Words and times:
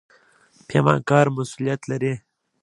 پیمانکار 0.67 1.25
مسوولیت 1.35 1.81
لري 1.91 2.13